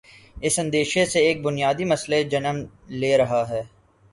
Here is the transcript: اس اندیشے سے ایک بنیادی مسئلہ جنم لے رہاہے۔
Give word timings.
اس 0.41 0.55
اندیشے 0.59 1.03
سے 1.05 1.19
ایک 1.27 1.37
بنیادی 1.43 1.85
مسئلہ 1.85 2.21
جنم 2.31 2.57
لے 2.99 3.17
رہاہے۔ 3.17 3.61